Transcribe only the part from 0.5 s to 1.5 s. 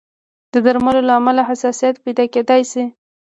د درملو له امله